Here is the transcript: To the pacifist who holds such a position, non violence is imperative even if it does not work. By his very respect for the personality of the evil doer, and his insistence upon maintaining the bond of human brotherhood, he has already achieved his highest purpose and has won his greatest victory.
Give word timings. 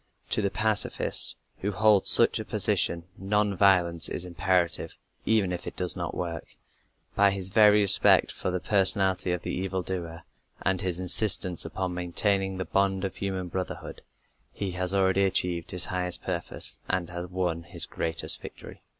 To 0.31 0.41
the 0.41 0.49
pacifist 0.49 1.35
who 1.59 1.71
holds 1.71 2.09
such 2.09 2.39
a 2.39 2.43
position, 2.43 3.03
non 3.19 3.55
violence 3.55 4.09
is 4.09 4.25
imperative 4.25 4.95
even 5.27 5.51
if 5.51 5.67
it 5.67 5.75
does 5.75 5.95
not 5.95 6.15
work. 6.17 6.55
By 7.13 7.29
his 7.29 7.49
very 7.49 7.81
respect 7.81 8.31
for 8.31 8.49
the 8.49 8.59
personality 8.59 9.31
of 9.31 9.43
the 9.43 9.51
evil 9.53 9.83
doer, 9.83 10.23
and 10.63 10.81
his 10.81 10.97
insistence 10.99 11.65
upon 11.65 11.93
maintaining 11.93 12.57
the 12.57 12.65
bond 12.65 13.05
of 13.05 13.17
human 13.17 13.47
brotherhood, 13.47 14.01
he 14.51 14.71
has 14.71 14.91
already 14.91 15.23
achieved 15.23 15.69
his 15.69 15.85
highest 15.85 16.23
purpose 16.23 16.79
and 16.89 17.11
has 17.11 17.27
won 17.27 17.61
his 17.61 17.85
greatest 17.85 18.41
victory. 18.41 18.81